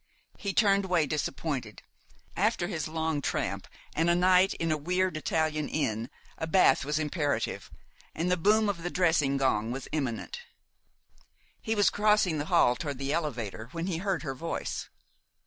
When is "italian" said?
5.15-5.69